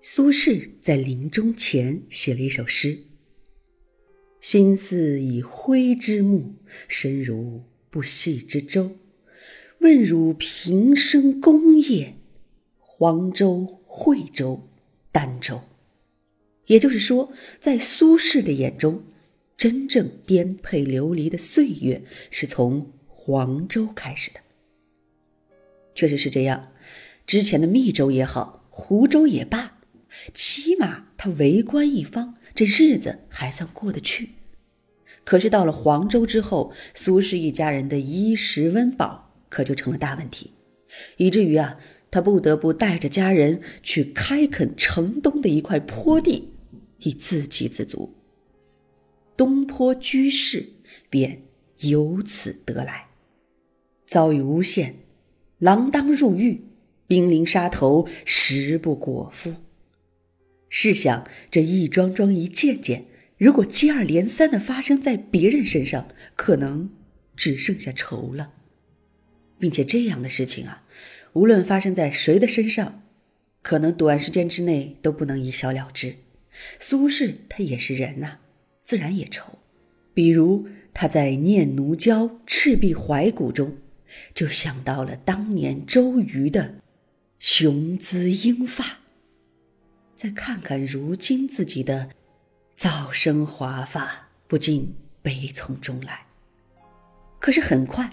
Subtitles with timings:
[0.00, 3.00] 苏轼在临终前写了一首诗
[4.40, 6.54] ：“心似已灰之木，
[6.86, 8.92] 身如不系之舟。
[9.80, 12.14] 问汝平生功业，
[12.78, 14.68] 黄州、惠州、
[15.12, 15.62] 儋州。”
[16.66, 19.02] 也就是说，在苏轼的眼中，
[19.56, 24.40] 真正颠沛流离的岁月是从黄州开始的。
[25.94, 26.72] 确实是这样，
[27.26, 29.77] 之前的密州也好，湖州也罢。
[30.32, 34.30] 起码他为官一方，这日子还算过得去。
[35.24, 40.52] 可是到了黄州之后，苏轼一家人的衣食温饱可就成了大问题，
[41.18, 41.78] 以至于啊，
[42.10, 46.52] 他不得不带着家人去开垦城东的一块坡地，
[47.00, 48.14] 以自给自足。
[49.36, 50.70] 东坡居士
[51.10, 51.42] 便
[51.80, 53.08] 由此得来。
[54.06, 54.96] 遭遇诬陷，
[55.60, 56.64] 锒铛入狱，
[57.06, 59.52] 兵临沙头，食不果腹。
[60.68, 66.90] 试想，这一桩桩、一件件，如果接二连三的发生在别人身上，可能
[67.34, 68.52] 只剩下愁了。
[69.58, 70.84] 并且这样的事情啊，
[71.32, 73.02] 无论发生在谁的身上，
[73.62, 76.16] 可能短时间之内都不能一笑了之。
[76.78, 78.38] 苏轼他也是人呐，
[78.84, 79.58] 自然也愁。
[80.14, 83.78] 比如他在《念奴娇·赤壁怀古》中，
[84.34, 86.76] 就想到了当年周瑜的
[87.38, 88.98] 雄姿英发。
[90.18, 92.10] 再看看如今自己的
[92.74, 96.26] 早生华发，不禁悲从中来。
[97.38, 98.10] 可是很快，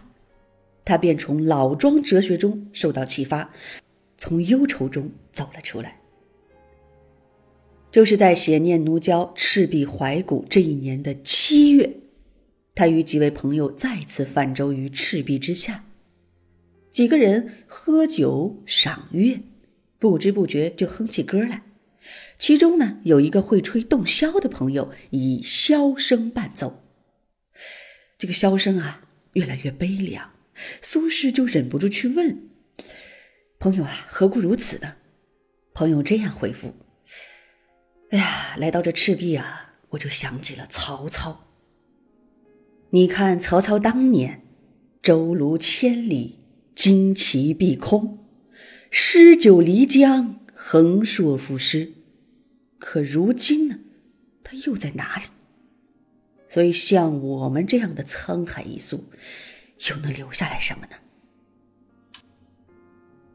[0.86, 3.52] 他便从老庄哲学中受到启发，
[4.20, 6.00] 从忧愁中走了出来。
[7.90, 11.92] 就是在写《念奴娇·赤壁怀古》这一年的七月，
[12.76, 15.84] 他与几位朋友再次泛舟于赤壁之下，
[16.92, 19.40] 几个人喝酒赏月，
[19.98, 21.64] 不知不觉就哼起歌来。
[22.38, 26.82] 其中呢，有一个会吹洞箫的朋友，以箫声伴奏。
[28.18, 30.32] 这个箫声啊，越来越悲凉。
[30.82, 32.50] 苏轼就忍不住去问
[33.60, 34.96] 朋友啊：“何故如此呢？”
[35.76, 36.74] 朋友这样回复
[38.12, 41.48] ：“哎呀，来到这赤壁啊，我就想起了曹操。
[42.92, 44.46] 你看曹操当年，
[45.02, 46.40] 舟卢千里，
[46.76, 48.26] 旌旗蔽空，
[48.90, 50.45] 诗酒漓江，
[50.76, 51.94] 横槊赋诗。”
[52.78, 53.80] 可如今呢，
[54.44, 55.24] 他又在哪里？
[56.50, 59.06] 所以像我们这样的沧海一粟，
[59.90, 60.98] 又能留下来什么呢？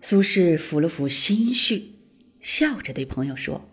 [0.02, 1.94] 苏轼抚了抚心绪，
[2.40, 3.66] 笑着对朋友说：“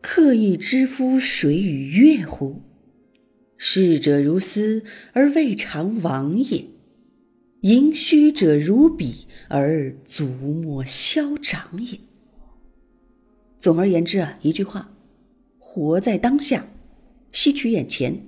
[0.00, 2.62] 客亦知夫谁与乐乎？
[3.58, 4.82] 逝者如斯
[5.12, 6.70] 而未尝往也；
[7.60, 12.00] 盈虚者如彼而足莫消长也。”
[13.62, 14.92] 总而言之啊，一句话，
[15.60, 16.66] 活在当下，
[17.30, 18.26] 吸取眼前。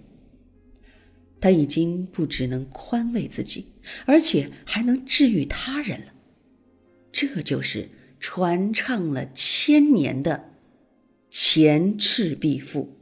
[1.40, 3.66] 他已经不只能宽慰自己，
[4.06, 6.12] 而且还能治愈他人了。
[7.10, 7.88] 这就是
[8.20, 10.36] 传唱了千年的
[11.28, 12.96] 《前赤壁赋》。